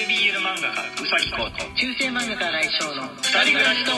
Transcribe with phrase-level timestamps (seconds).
[0.00, 3.94] 系 BL 漫画家うさぎこと中世漫画家来翔の二人暮らしトー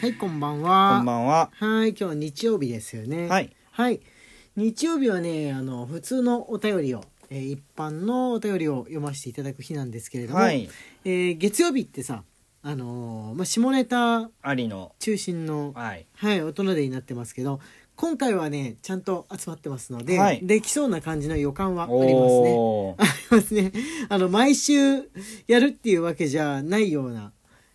[0.00, 1.50] クはいこんばんはこんばんは。
[1.54, 3.56] はい今日は日曜日ですよねはい。
[3.70, 4.00] はい
[4.54, 10.68] 日曜日はねあの普通のお便りを、えー一般のお便りを読ませていただく日なんですけれども、はい。
[11.06, 12.22] えー月曜日ってさ
[12.62, 14.92] あのーまあ、下ネタありの。
[14.98, 16.06] 中心のはい。
[16.16, 17.60] はい、大人でになってますけど
[17.98, 22.94] 今回はねちゃんと集まってますので、はいできそうな感じの予感はありますね。
[22.96, 23.72] ありますね。
[24.08, 25.10] あの毎週
[25.48, 27.32] やるっていうわけじゃないような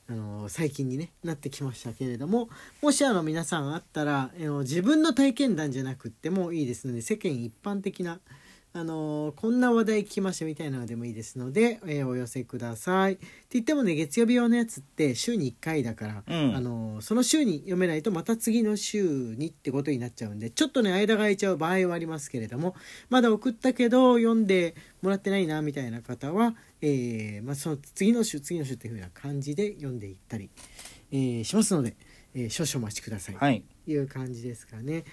[0.07, 2.47] あの最近に、ね、なってきましたけれども
[2.81, 8.21] もしあの皆さんあったらあの自分の体験談じゃなくってもいいですので世間一般的な
[8.75, 13.13] あのこんな話題聞きましたみたいなのでもいいですので、えーお寄せください。
[13.13, 22.75] って言ってもね月曜日用のやつって週に1回だから、うんあのその週に読めないとまた次の週にってことになっちゃうんでちょっとね間が空いちゃう場合はありますけれども
[23.11, 30.49] まだ送ったけど読んでもらってないなみたいな方は、えーまあ、その次の週次の週っていう風な感じで読んでいったり、
[31.11, 31.95] えーしますので、
[32.33, 33.35] えー少々お待ちください。
[33.35, 33.63] はい。
[33.85, 34.93] いう感じですかね。
[34.93, 35.03] はい、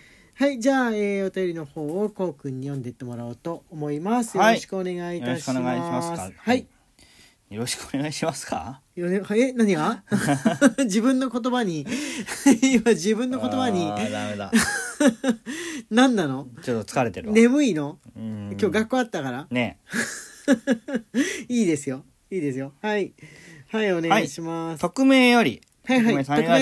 [0.58, 4.38] じゃあ、えー、お便りの方をこうくんに読んでってもらおうと思います。
[4.38, 5.58] よはいろしくお願いいたします。
[5.58, 6.66] よろしくお願いしますかはい。
[7.50, 8.80] よろしくお願いしますか？
[8.96, 10.02] よね、え、何が？
[10.84, 11.86] 自分の言葉に、
[12.62, 13.96] 今自分の言葉にダ
[14.30, 14.50] メだ。
[15.90, 16.48] 何なの？
[16.62, 17.34] ちょっと疲れてるわ。
[17.34, 17.98] 眠いの？
[18.16, 19.78] うん今日学校あったからね。
[21.48, 22.04] いいですよ。
[22.30, 22.72] いいですよ。
[22.80, 23.12] はい。
[23.68, 24.80] はい、お願いします。
[24.80, 25.60] 匿名より。
[25.84, 26.54] はい、はい、匿名さんありが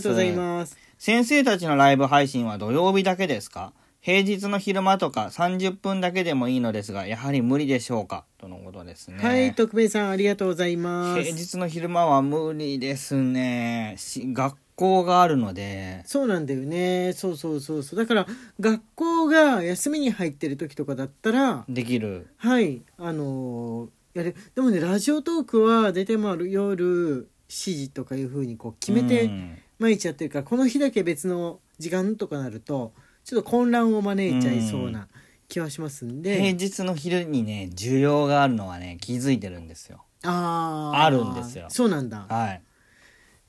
[0.00, 0.36] とうございす。
[0.36, 0.81] ます。
[1.04, 3.72] 先生たちのライブ配信は土曜日だけですか？
[4.00, 8.24] 平日の昼間とか30分だけでもいいのですが、やはり無理でしょうか？
[8.38, 9.18] とのことですね。
[9.18, 11.22] はい、特命さんありがとうございます。
[11.24, 13.96] 平日の昼間は無理ですね。
[13.98, 16.04] し学校があるので。
[16.06, 17.14] そうなんだよね。
[17.14, 17.98] そうそうそうそう。
[17.98, 18.26] だから、
[18.60, 22.28] 学校が休みに入ってる時とかだったら、できる。
[22.36, 24.36] はい、あのーやる。
[24.54, 32.92] でもね、ラジオトークは大体まあ夜7時とかいうふうにこう決めうてん毎日やってるから、この日だけ別の時間とかなると、
[33.24, 35.08] ちょっと混乱を招いちゃいそうな
[35.48, 36.40] 気はしますんで。
[36.40, 42.26] 平日の昼にね需要があるのはね気づいてるんですよあーあるんですよそうなんだ。
[42.28, 42.62] はい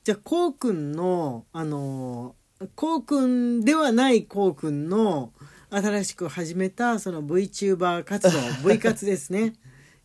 [0.04, 5.32] じゃあ、こうくんの、あのー、こうくんではないこうくんの
[5.70, 9.54] 新しく始めたその VTuber 活動、 V 活ですね。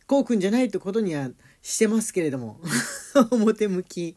[0.06, 1.28] こうくんじゃないってことには
[1.62, 2.60] してますけれども。
[3.30, 4.16] 表向き。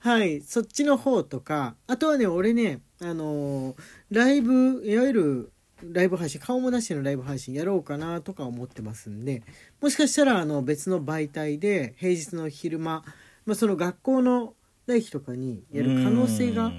[0.00, 0.40] はい。
[0.40, 3.76] そっちの方とか、あとはね、俺ね、あのー
[4.10, 5.52] ライブ、いわゆる
[5.82, 9.42] ライブ配信、顔も出してのライブ配信やろうかなとか思ってますんで、
[9.80, 13.04] もしかしたらあの別の媒体で平日の昼間、
[13.46, 14.54] まあ、その学校の
[14.86, 16.72] 来日とかにやる可能性が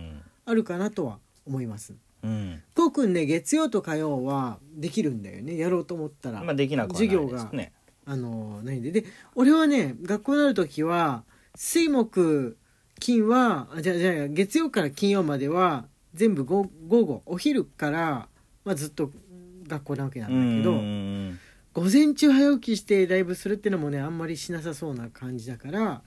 [0.45, 1.93] あるかなとは思います。
[1.93, 7.73] うんこうくんね月曜と火曜はできるんだよねやろうと思ったら、まあできなくはない授業がですね
[8.05, 8.91] あのないんで？
[8.91, 11.23] で俺はね学校になる時は
[11.55, 12.57] 水木
[12.99, 18.27] 金はあじゃあじゃあ月曜から金曜までは全部午午後お昼から、
[18.65, 19.11] まあ、ずっと
[19.67, 21.39] 学校なわけなんだけど、うん
[21.73, 26.01] 午前中早起きしてライブするってのもねあんまりしなさそうな感じだから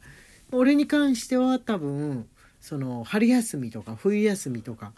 [0.52, 2.28] 俺に関しては多分
[2.60, 4.92] その春休みとか冬休みとか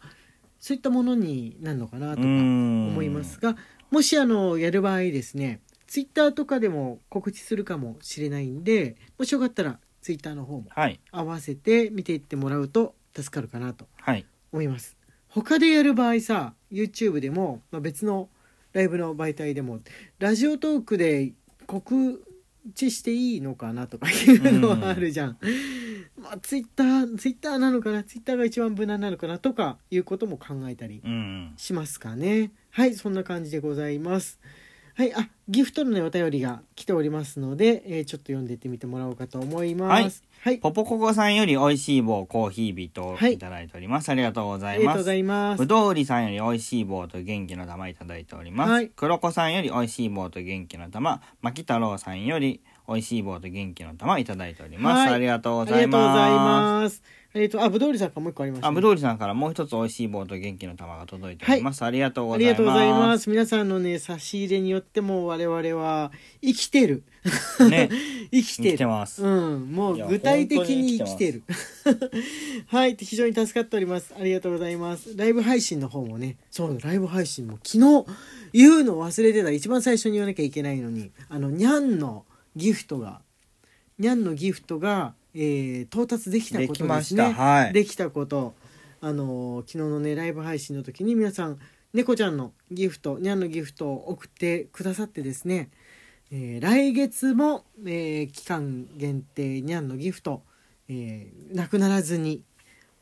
[0.59, 3.57] そういったものになるのかなとかうん思いますが
[3.93, 11.01] もしあのやる場合ですねツイッターとかでも告知するかもしれないんでもしよかったらツイッターの方もはい。
[11.11, 14.27] 合わせて見ていってもらうと助かるかなとはい。
[14.53, 14.97] 思います。
[15.29, 18.29] 他でやる場合さ YouTube でも、まあ、別の
[18.73, 19.81] ライブの媒体でも
[20.19, 21.33] ラジオトークで
[21.67, 22.23] 告
[22.75, 25.39] 知していいのかなとかいうのはあるじゃん、
[26.21, 28.03] まあ、ツイッターツイッターなのかな？
[28.03, 31.55] ツイッターが一番無難なのかなとかいうことも考えたりうん。
[31.57, 32.51] しますかね。
[32.71, 34.41] はいそんな感じでございます
[34.97, 40.25] はいあギフトのねお便りが来ておりますので、えーちょっと読んでいってみてもらおうかと思います。
[40.41, 45.59] はい、ポポココさんより美味しい棒コーヒービとはいいただいております、ありがとうござありがとうごいますざいます。
[45.59, 48.71] ぶどうりさんより美味しい棒と元気の玉いただいております。
[48.71, 48.89] はい。
[48.89, 55.09] 黒子さんより美味しい棒と元気の玉、まき太郎さんより美味しい棒と元気の玉いただいております。
[55.09, 57.03] はいありがとうごあざいりがとうございます。
[57.39, 61.85] えっ、とあぶどうりさんからもう一個ありました、あ、ね、ぶどうりさんからもう一つ美味しい棒と元気の玉が届いております。
[61.85, 62.49] ありがとうございます。
[62.49, 63.31] ありがとうございます。
[63.31, 67.03] 皆さんのね、差し入れによっても我々は生きてる。
[67.69, 67.91] ね、
[68.33, 68.87] 生きてる。
[68.87, 71.43] うん、もいうや具体的に生きてる。
[72.69, 74.15] はい、非常に助かっております。
[74.19, 75.15] ありがとうございます。
[75.15, 78.07] ライブ配信の方もね、そうだ、ライブ配信も昨日
[78.55, 79.51] 言うの忘れてた。
[79.51, 82.25] 一番最初に言わなきゃいけないのに、あの、にゃんの
[82.57, 83.21] ギフトが、
[83.99, 86.85] にゃんのギフトが、えー到達できたことですね。
[86.85, 88.55] できましたはいできたこと。
[89.01, 91.59] あのー昨日のねライブ配信の時に皆さん
[91.93, 95.69] 猫ちゃんのギフトにゃんのギフトを送ってくださってですね
[96.31, 100.43] えー来月も、えー期間限定にゃんのギフト、
[100.89, 102.43] えーなくならずに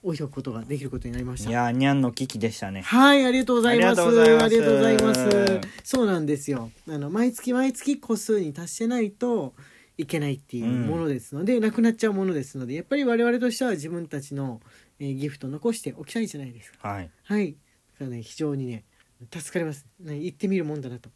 [0.05, 4.03] 置いておくことができることになりましたいやにゃんの危機でしたねはい、ありがとうございます。
[4.03, 6.71] ありがとうございますうますそうなんですよ。
[6.89, 9.55] あの毎月毎月個数に達してないと
[9.97, 14.61] いけないっていうものですので、なくなっちゃうものですので、やっぱり我々としては自分たちの、
[14.99, 16.89] えーギフト残しておきたいじゃないですか。
[16.89, 17.53] はいはい。
[17.53, 17.56] だ
[17.99, 18.85] からね、非常にね、
[19.33, 19.87] 助かります。
[20.01, 21.11] ね、行ってみるもんだなと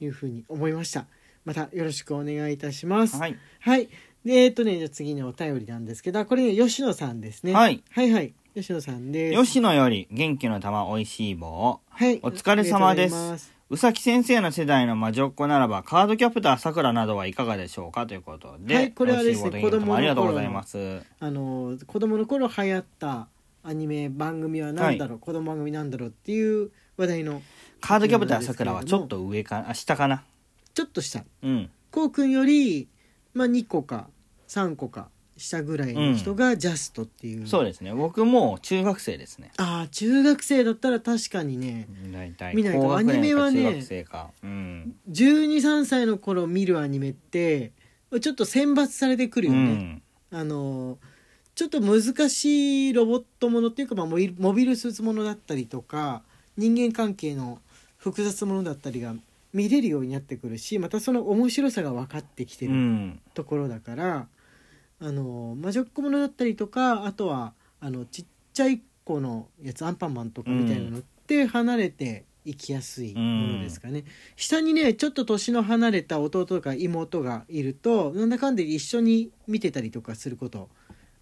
[0.00, 1.06] いうふうに思いました。
[1.44, 3.16] またよろしくお願いいたします。
[3.16, 3.88] はいはい。
[4.24, 7.52] で、えっ、とね、じゃあ次のお便りなんですけど、これね、吉野さんですね。
[7.52, 7.82] はい。
[7.90, 8.32] はいはい。
[8.54, 9.42] 吉野さんです。
[9.44, 11.80] 吉野より元気の玉おいしい棒。
[11.90, 12.20] はい。
[12.22, 12.74] お疲れ様です。
[12.74, 13.54] ありがとうございます。
[13.70, 18.06] うさき先生の世代の魔女っ子ならばカードキャプターさくらなどはいかがでしょうか？
[18.06, 21.02] ということで、はいこれはですね美味しい棒と元気の玉ありがとうございます。
[21.18, 23.28] あの子供の頃流行った
[23.62, 27.42] アニメ番組は何だろう、子供番組なんだろうっていう話題の。
[27.80, 30.22] カードキャプターさくらはちょっと上かあ下かな？
[30.74, 31.70] ちょっとしたうん。
[31.90, 32.88] こうくんより、
[33.32, 34.08] まあ、2個か
[34.54, 37.92] 3個か下ぐらいの人がジャストっていう、そうですね。
[37.92, 39.50] 僕もう中学生ですね。
[39.56, 41.88] ああ中学生だったら確かにね。
[42.12, 42.54] 大体。
[42.54, 42.96] 見ないと。
[42.96, 44.30] アニメはね中学生か。
[44.44, 47.72] うん、123歳の頃見るアニメって
[48.20, 50.98] ちょっと選抜されてくるうよね、ん、あの
[51.54, 56.22] ちょっと難しいロボットものっていうか、まあ、モビルスーツものだったりとか
[56.56, 57.60] 人間関係の
[57.96, 59.14] 複雑ものだったりが
[59.52, 64.26] 見れるようになってくるしまたその面白さが分かってきてうるん、ところだから、
[65.00, 74.04] あの魔女っ子ものだったりとかあとはあのちっちゃい子のやつアンパンマンとかみたいなのって離れていきやすいものですかね、
[74.36, 80.68] 下にねちょっと年の離れた弟とか妹がいるとなんだかんで一緒に見てたりとかすること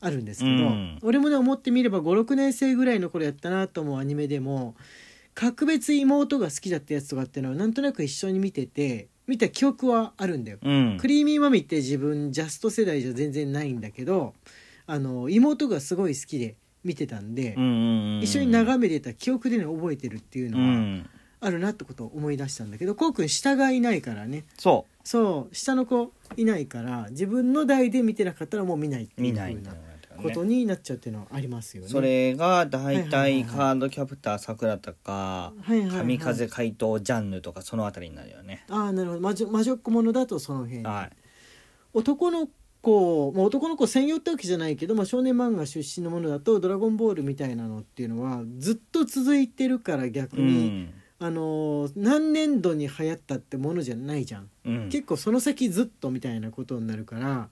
[0.00, 0.98] あるんですけど、うん。
[1.02, 4.74] 俺もね思ってみれば56年生ぐらいの頃やったなと思うアニメでも
[5.34, 10.58] 格別妹が好きだったやつとかっていうのはなんとなく一緒に見てて見た記憶はあるんだよ。
[10.62, 10.98] うん。
[11.00, 14.34] クリーミーマミって自分ジャスト世代じゃ全然ないんだけど
[14.86, 17.70] あの妹がすごい好きで見てたんで、うんうん
[18.16, 21.08] うん一緒に眺めてた記憶でね覚えてるっていううのはん。
[21.40, 24.44] あるなってことを思い出したんだけどこうくん下がいないからね。
[24.58, 25.54] そそう。
[25.54, 29.74] 下の子いないから自分の代で見てなかったらもう見ないってういうふうな
[30.22, 31.88] ことになっちゃうっていうのはありますよね。
[31.88, 38.64] それが大体カードキャプターさくらとか神風怪盗ジャンヌとかそのあたりになるよね。
[38.68, 39.20] ああなるほど。
[39.20, 41.16] 魔女魔女っ子ものだとその辺、はい。
[41.94, 42.48] 男の
[42.80, 50.94] 子、まあ、男の子専用ってわけじゃないけど、まあ、少年漫画出身のものだと「ドラゴンボール」みたいなのっていうのはずっと続いてるから逆うに、ん。
[51.18, 54.88] あのー何年度に流行ったってものじゃないじゃん、うん。
[54.88, 57.48] 結構その先ずっとみたいなことになるから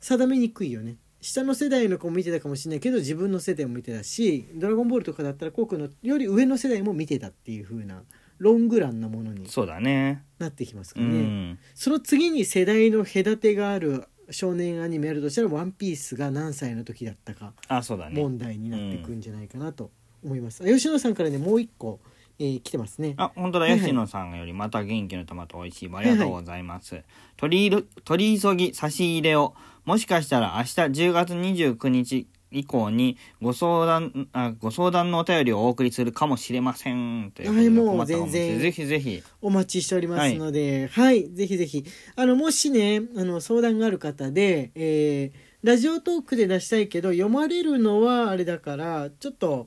[0.00, 8.04] 定めにくいよね下の世代の子も見てたかもしれないけど自分の世代も見てたし「ドラゴンボール」とかだったらコウ君のより上の世代も見てたっていう風な
[8.38, 10.22] ロングランなものにそうだね。
[10.38, 11.20] なってきますかうらね。
[11.22, 11.58] ん。
[11.74, 17.54] その次に世代の隔てがある少年アニメあるとしたら「ワンピースが何歳の時だったか
[18.12, 19.90] 問題になってくんじゃないかなと
[20.22, 22.00] 思います、あ吉野さんからねもう一個、
[22.38, 23.14] えー来てますね。
[23.16, 23.64] あ本当だ。
[23.64, 23.80] はいはい。
[23.80, 25.98] 吉野さんよりまた元気の玉と美味しい棒。
[25.98, 27.02] ありがとうございます、
[27.36, 29.54] 取り取り急ぎ差し入れを
[29.84, 30.70] もしかしたら明日
[31.08, 39.22] 10月29日以降にご相談あご相談のお便りをお送りするかもしれませんはいもう全然ぜひぜひ。
[39.40, 41.84] お待ちしておりますのではい、ぜひぜひ。
[42.14, 49.66] あのもしねあの相談がある方で、えーラジオトークで出したいけど読まれるのはあれだからちょっと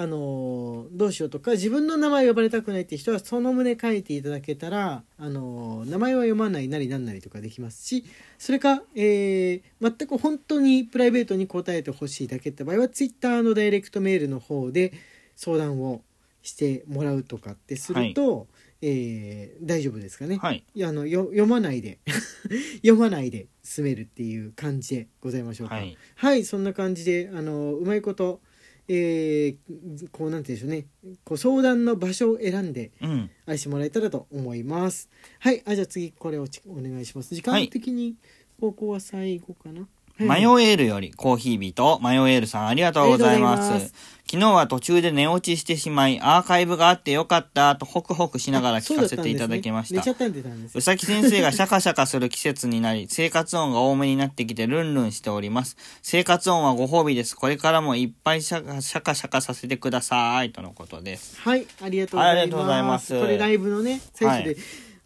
[0.00, 8.04] あのーどうしようとか自分の名前呼ばれたくないって人はその旨書いていただけたら、あのー名前は読まないなりなんなりとかできますし
[8.38, 14.92] それか、えー全く本当にプライベートに答えてほしいだけって場合はツイッターのダイレクトメールの方で
[15.34, 16.02] 相談を
[16.42, 18.46] してもらうとかってすると、
[18.80, 20.36] えー大丈夫ですかね。
[20.36, 21.98] はいいやあのよ読まないで
[22.86, 25.74] 読まないで進めるっていう感じでございましょうか。
[25.74, 28.40] はいはい、そんな感じであのうまいこと、
[28.88, 30.86] えーこうなんて言うんでしょうね
[31.24, 35.08] こう相談の場所を選んでうん愛してもらえたらと思います。
[35.40, 37.34] はい、あじゃあ次これをちお願いします。
[37.34, 38.16] 時間的に
[38.60, 39.86] ここは最後かな？
[40.18, 43.94] はいマヨエールよりコーヒー人、マヨエールさんありがとうございます。
[44.28, 55.76] 昨日は途中で寝落ちしてしまい、アーカイブがあってよかったとホクホクしながら聞かせていただきましたうさぎ先生がシャカシャカする季節になり、生活音が多めになってきてルンルンしております。
[56.02, 57.36] 生活音はご褒美です。
[57.36, 60.50] これからもいっぱいシャカシャカシャカさせてください。
[60.50, 61.40] とのことです。
[61.40, 62.42] はい、ありがとうございます。
[62.42, 64.56] ありがとうございますこれライブのね、最初で、はい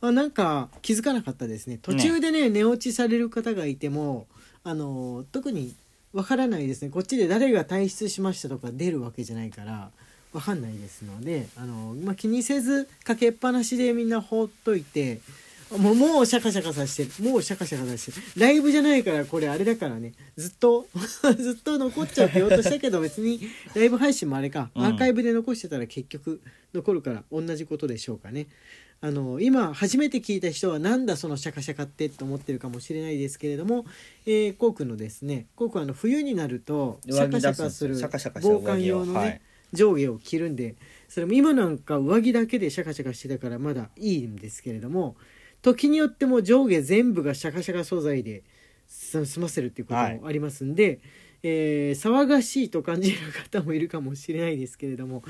[0.04, 1.78] あなんか気づかなかったですね。
[1.80, 4.26] 途中でね寝落ちされる方がいても、
[4.64, 5.74] あの特に
[6.12, 6.90] わからないですね。
[6.90, 9.90] こっちで誰が退出しましたとか出るわけじゃないから。
[10.32, 15.20] わかんないですので、あのまあ、気にせずかけっぱなしでみんな放っといて
[15.78, 20.86] もうもうシャカシャカさしてるもうシャカシャカさしてるライブじゃないからこれあれだからねずっと
[21.38, 23.40] ずっと残っちゃってようとしたけど別に
[23.74, 26.40] ライブ配信もあれか、うんアーカイブで残してたら結局
[26.74, 28.46] 残るから同じことでしょうかね
[29.04, 33.84] あの今初めて聞いた人はなんだそのシャカシャカってと思ってるかもしれないですけれども、
[34.26, 37.96] えー、こうくんのですねこうくんあの冬になるとシャカシャカする
[38.40, 39.40] 防寒用のね、はい。
[39.72, 40.76] 上下を着るんで
[41.08, 45.16] それも今なんか上着だけでシャカシャカしてたからまだいいんですけれども
[45.62, 48.42] 時によっても上下全部がシャカシャカ素材で
[48.86, 51.00] す済ませるっていうこともありますんで、
[51.42, 55.24] えー騒がしいと感じる方もいるかもしれないですけれども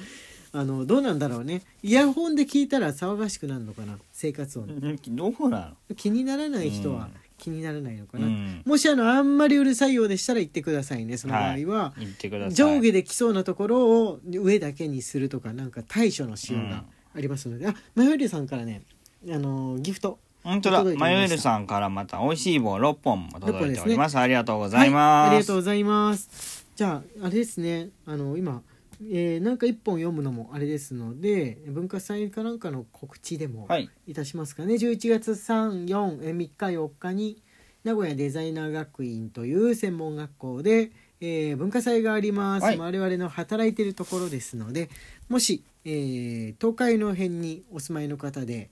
[0.55, 1.63] あのどうなんだろうね。
[1.83, 4.69] イヤホンで聞いたら騒がしくなるのかな生活音。
[4.69, 4.81] うん
[5.17, 7.13] どうな気にならない人はうん。
[7.39, 8.63] 気にならないのかな、うん。
[8.65, 12.55] もしあのあんまりうるさいようでしたら言ってくださいねその場合は、の言ってください。
[12.55, 16.85] 上下で来そうなところを上だけにするとかなんか対処のしようが
[17.17, 18.83] ありますので、あマヨリさんからね
[19.29, 20.19] あのギフト。
[20.45, 20.85] 本当だ。
[20.97, 26.67] マヨエルさんからまた美味しい棒6本も届いており六本ですますありがとうございます、はい、ありがとうございます。
[26.75, 27.89] じゃああれですね。
[28.07, 28.63] あの今、
[29.11, 33.89] えーなんか一本読むのもあれですので文化祭かなんかの告知でもはい。
[34.07, 37.43] いたしますかね、11月34 3日4日に
[37.85, 42.79] 名古屋デザイナー学院という専門学校で、えー文化祭があります、はい。
[42.79, 44.89] 我々の働いてるところですので
[45.29, 48.71] もし、えー東海の辺にお住まいの方で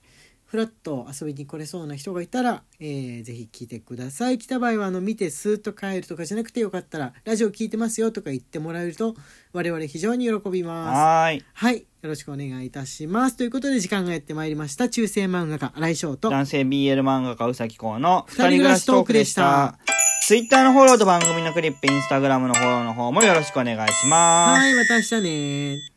[0.51, 4.37] フラッと遊びに来れそうな人がいたら、えーぜひ聞いてください。
[4.37, 9.15] 来た場合はあの見てスーッと帰るとかじゃなくてよかったらラジオ聞いてますよとか言ってもらえると
[9.53, 10.97] 我々非常に喜びます。
[10.97, 11.45] はーい。
[11.53, 11.77] はい。
[11.77, 13.37] よろしくお願いいたします。
[13.37, 14.89] ということで時間がやってまいりました。
[14.89, 19.79] 中世漫画家新井翔と男性 BL 漫画家うさきこうの二人暮らしトークでした。
[20.27, 24.59] ツイッターのフォローと番組のクリップ、インスタグラムのフォローの方もよろしくお願いします。
[24.59, 25.90] はいまた明日ね